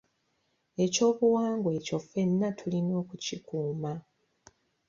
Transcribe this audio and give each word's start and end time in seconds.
Ekyobuwangwa 0.83 1.69
ekyo 1.79 1.97
ffenna 2.03 2.47
tulina 2.57 2.93
okukikuuma. 3.01 3.93